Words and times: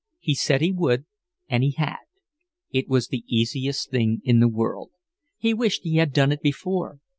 He 0.17 0.33
said 0.33 0.61
he 0.61 0.71
would, 0.71 1.05
and 1.47 1.61
he 1.61 1.75
had. 1.77 1.99
It 2.71 2.87
was 2.89 3.07
the 3.09 3.23
easiest 3.27 3.91
thing 3.91 4.21
in 4.23 4.39
the 4.39 4.47
world. 4.49 4.89
He 5.37 5.53
wished 5.53 5.83
he 5.83 5.97
had 5.97 6.11
done 6.11 6.31
it 6.31 6.41
before. 6.41 6.99